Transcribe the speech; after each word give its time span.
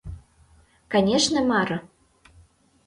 Конешне, 0.91 1.41
Мара! 1.49 1.77